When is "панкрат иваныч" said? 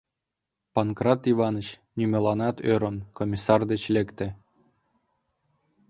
0.73-1.67